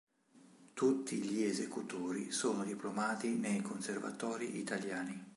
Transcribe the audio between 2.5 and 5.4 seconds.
diplomati nei conservatori italiani.